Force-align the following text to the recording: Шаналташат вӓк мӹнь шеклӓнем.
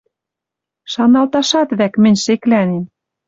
Шаналташат 0.91 1.69
вӓк 1.79 1.93
мӹнь 2.03 2.21
шеклӓнем. 2.25 2.83